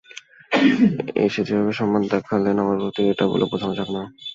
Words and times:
এসে 1.25 1.41
যেভাবে 1.47 1.73
সম্মান 1.79 2.03
দেখালেন 2.13 2.55
আমার 2.63 2.77
প্রতি, 2.81 3.01
এটা 3.11 3.25
বলে 3.31 3.45
বোঝানো 3.51 3.73
যাবে 3.79 3.91
না। 3.97 4.03